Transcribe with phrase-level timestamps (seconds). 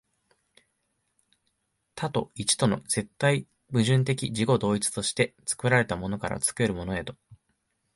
[1.93, 7.15] 多と一との絶対矛盾的自己同一として、作られたものから作るものへと、